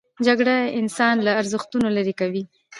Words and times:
جګړه 0.25 0.55
انسان 0.79 1.15
له 1.25 1.31
ارزښتونو 1.41 1.87
لیرې 1.95 2.13
کوي 2.21 2.43